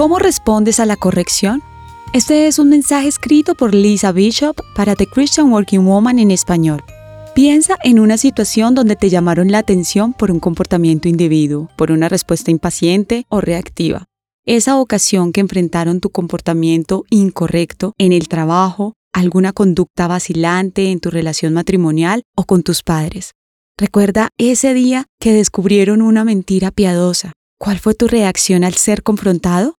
[0.00, 1.62] ¿Cómo respondes a la corrección?
[2.14, 6.82] Este es un mensaje escrito por Lisa Bishop para The Christian Working Woman en español.
[7.34, 12.08] Piensa en una situación donde te llamaron la atención por un comportamiento individuo, por una
[12.08, 14.06] respuesta impaciente o reactiva.
[14.46, 21.10] Esa ocasión que enfrentaron tu comportamiento incorrecto en el trabajo, alguna conducta vacilante en tu
[21.10, 23.32] relación matrimonial o con tus padres.
[23.76, 27.32] Recuerda ese día que descubrieron una mentira piadosa.
[27.58, 29.74] ¿Cuál fue tu reacción al ser confrontado?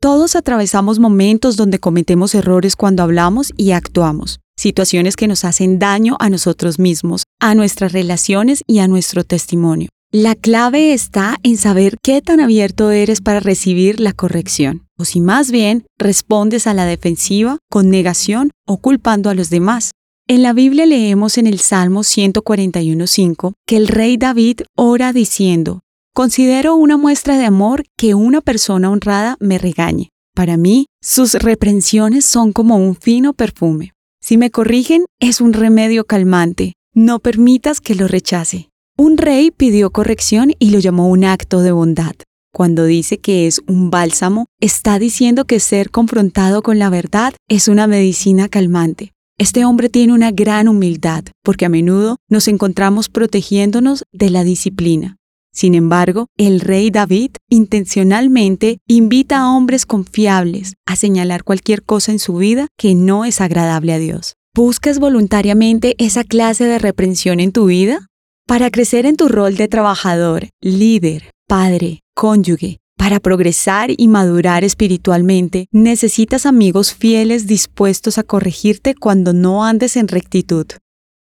[0.00, 6.16] Todos atravesamos momentos donde cometemos errores cuando hablamos y actuamos, situaciones que nos hacen daño
[6.20, 9.88] a nosotros mismos, a nuestras relaciones y a nuestro testimonio.
[10.12, 15.20] La clave está en saber qué tan abierto eres para recibir la corrección, o si
[15.20, 19.90] más bien respondes a la defensiva con negación o culpando a los demás.
[20.28, 25.80] En la Biblia leemos en el Salmo 141.5 que el rey David ora diciendo,
[26.16, 30.08] Considero una muestra de amor que una persona honrada me regañe.
[30.34, 33.92] Para mí, sus reprensiones son como un fino perfume.
[34.22, 36.72] Si me corrigen, es un remedio calmante.
[36.94, 38.70] No permitas que lo rechace.
[38.96, 42.14] Un rey pidió corrección y lo llamó un acto de bondad.
[42.50, 47.68] Cuando dice que es un bálsamo, está diciendo que ser confrontado con la verdad es
[47.68, 49.12] una medicina calmante.
[49.36, 55.18] Este hombre tiene una gran humildad, porque a menudo nos encontramos protegiéndonos de la disciplina.
[55.56, 62.18] Sin embargo, el rey David intencionalmente invita a hombres confiables a señalar cualquier cosa en
[62.18, 64.34] su vida que no es agradable a Dios.
[64.54, 68.06] ¿Buscas voluntariamente esa clase de reprensión en tu vida?
[68.46, 75.68] Para crecer en tu rol de trabajador, líder, padre, cónyuge, para progresar y madurar espiritualmente,
[75.72, 80.66] necesitas amigos fieles dispuestos a corregirte cuando no andes en rectitud.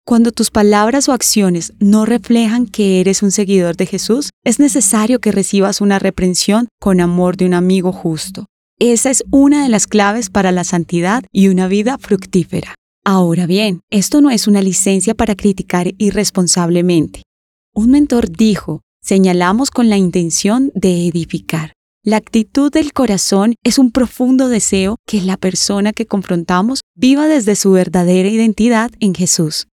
[0.05, 5.21] Cuando tus palabras o acciones no reflejan que eres un seguidor de Jesús, es necesario
[5.21, 8.47] que recibas una reprensión con amor de un amigo justo.
[8.81, 12.75] Esa es una de las claves para la santidad y una vida fructífera.
[13.05, 17.23] Ahora bien, esto no es una licencia para criticar irresponsablemente.
[17.73, 21.75] Un mentor dijo, señalamos con la intención de edificar.
[22.05, 27.55] La actitud del corazón es un profundo deseo que la persona que confrontamos viva desde
[27.55, 29.69] su verdadera identidad en Jesús.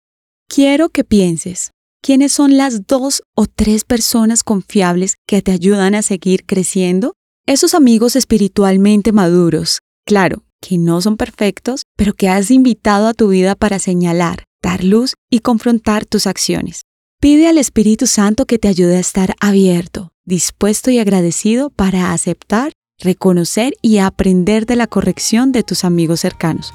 [0.50, 1.72] Quiero que pienses,
[2.02, 7.12] ¿quiénes son las dos o tres personas confiables que te ayudan a seguir creciendo?
[7.46, 13.28] Esos amigos espiritualmente maduros, claro, que no son perfectos, pero que has invitado a tu
[13.28, 16.80] vida para señalar, dar luz y confrontar tus acciones.
[17.20, 22.72] Pide al Espíritu Santo que te ayude a estar abierto, dispuesto y agradecido para aceptar,
[22.98, 26.72] reconocer y aprender de la corrección de tus amigos cercanos.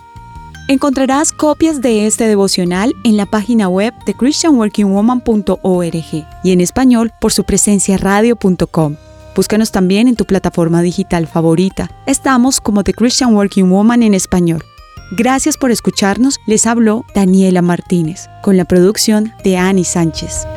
[0.70, 7.34] Encontrarás copias de este devocional en la página web de christianworkingwoman.org y en español por
[7.34, 8.96] su presencia radio.com.
[9.36, 11.92] Búscanos también en tu plataforma digital favorita.
[12.06, 14.64] Estamos como The Christian Working Woman en español.
[15.12, 16.40] Gracias por escucharnos.
[16.48, 20.48] Les habló Daniela Martínez con la producción de Annie Sánchez.